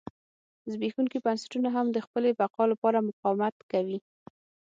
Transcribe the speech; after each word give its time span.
زبېښونکي 0.71 1.17
بنسټونه 1.25 1.69
هم 1.75 1.85
د 1.91 1.97
خپلې 2.05 2.29
بقا 2.39 2.63
لپاره 2.71 3.05
مقاومت 3.07 3.55
کوي. 3.71 3.99